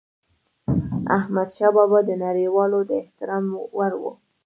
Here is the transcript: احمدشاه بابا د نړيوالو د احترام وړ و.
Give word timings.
احمدشاه 1.17 1.71
بابا 1.75 1.99
د 2.07 2.11
نړيوالو 2.25 2.79
د 2.89 2.91
احترام 3.01 3.43
وړ 3.77 3.91
و. 4.01 4.03